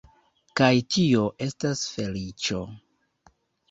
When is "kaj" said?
0.59-0.69